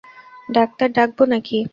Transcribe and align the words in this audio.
Doctor 0.49 0.87
ডাকবো 0.91 1.23
নাকি? 1.25 1.57